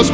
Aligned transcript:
los 0.00 0.10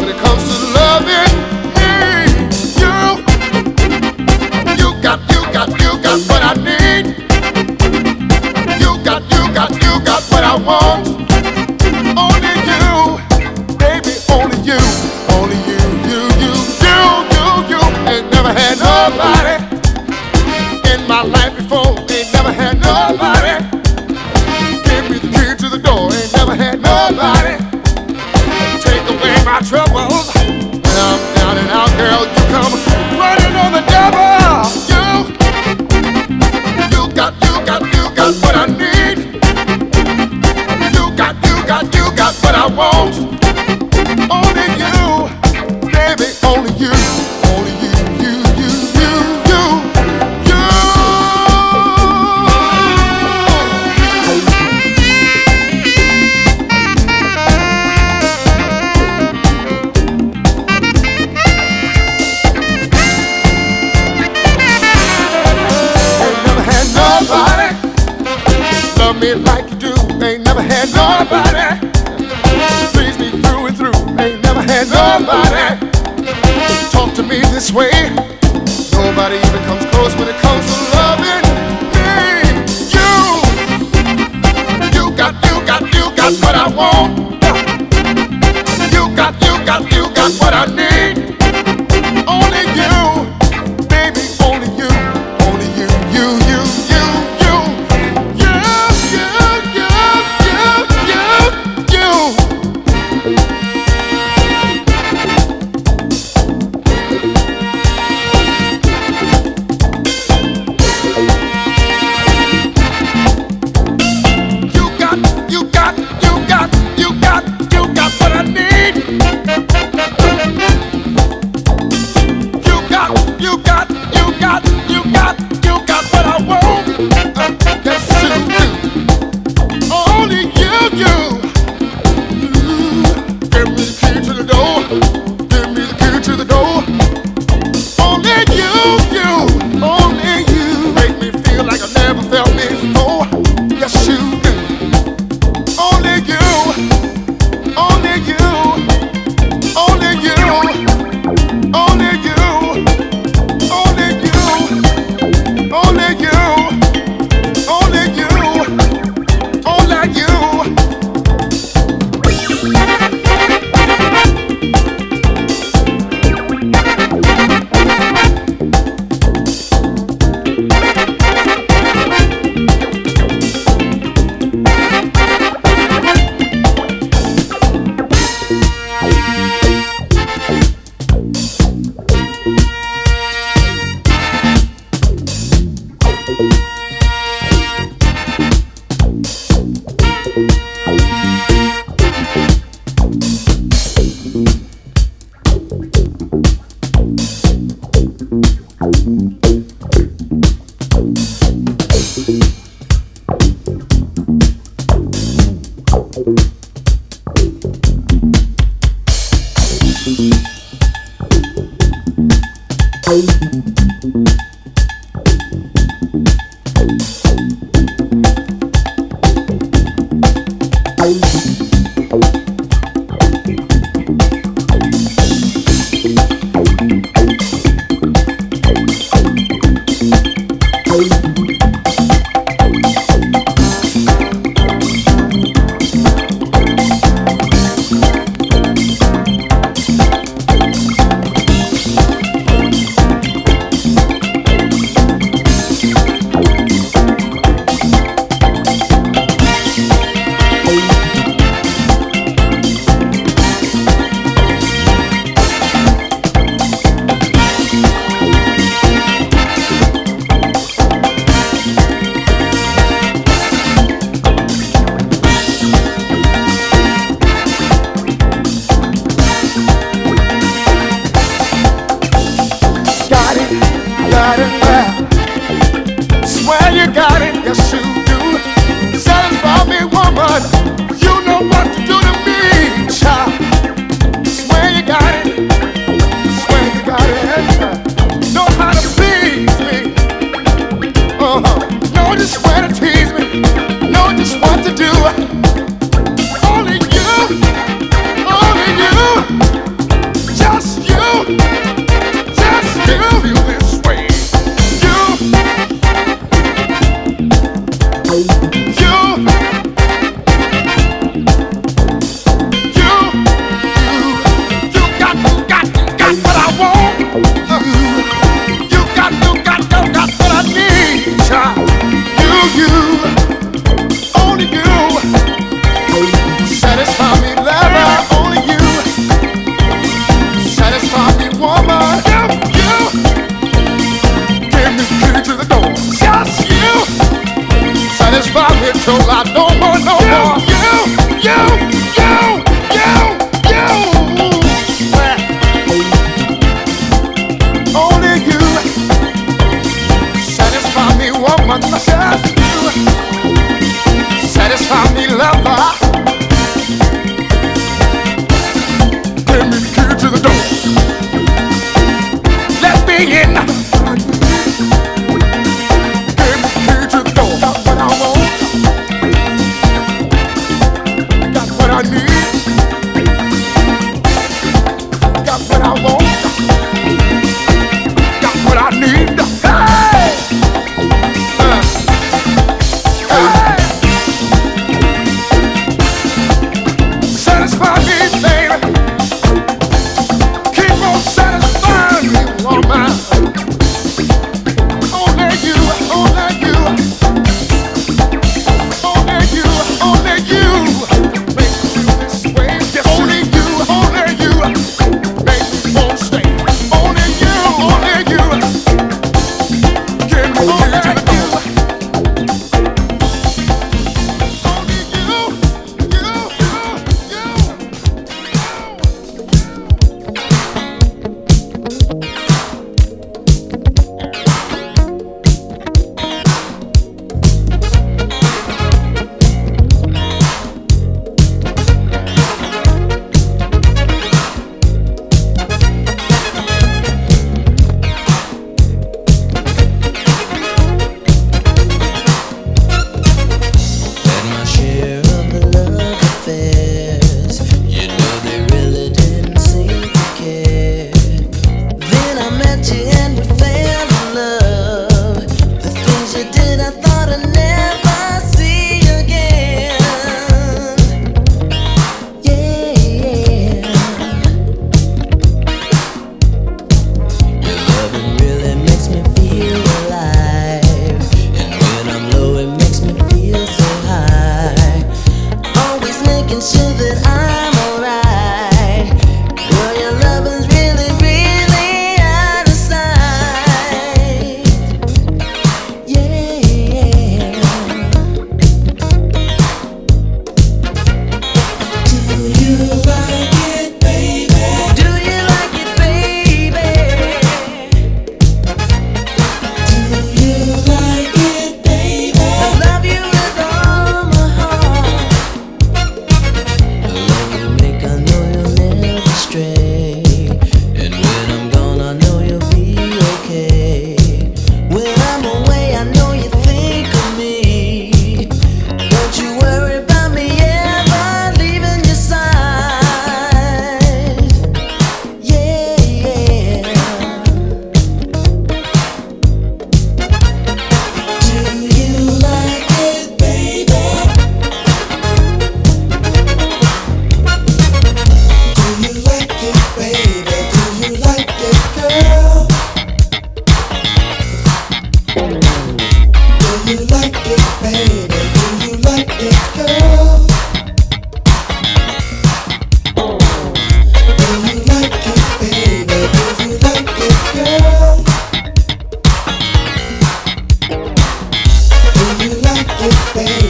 like 562.56 562.68
it, 562.80 563.14
baby. 563.14 563.45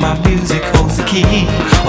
my 0.00 0.18
music 0.28 0.62
holds 0.74 0.96
the 0.96 1.04
key. 1.04 1.85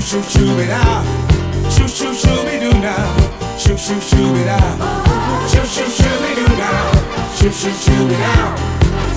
Shoo, 0.00 0.22
shoo, 0.22 0.30
shoo, 0.30 0.58
it 0.58 0.70
out. 0.70 1.04
Shoo, 1.70 1.86
shoo, 1.86 2.14
shoo, 2.14 2.42
me 2.44 2.58
do 2.58 2.72
now. 2.80 3.58
Shoo, 3.58 3.76
shoo, 3.76 4.00
shoo, 4.00 4.34
it 4.34 4.48
out. 4.48 5.50
Shoo, 5.50 5.64
shoo, 5.66 5.90
shoo, 5.90 6.20
me 6.22 6.34
do 6.34 6.48
now. 6.56 7.36
Shoo, 7.36 7.50
shoo, 7.50 7.70
shoo, 7.70 8.08
it 8.08 8.20
out. 8.20 8.58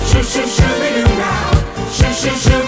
Shoo, 0.08 0.22
shoo, 0.22 0.46
shoo, 0.46 0.80
me 0.80 0.90
do 0.94 1.04
now. 1.16 1.90
Shoo, 1.90 2.12
shoo, 2.12 2.36
shoo 2.36 2.63